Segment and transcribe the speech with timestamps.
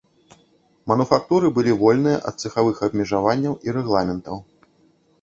[0.91, 4.35] Мануфактуры былі вольныя ад цэхавых абмежаванняў і рэгламентаў.